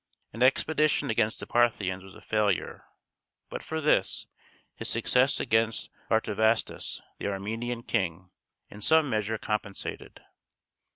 [0.33, 2.85] An expedition against the Parthians was a failure;
[3.51, 4.25] but for this,
[4.73, 8.31] his success against Artavasdes, the Armenian king,
[8.67, 10.19] in some measure compensated.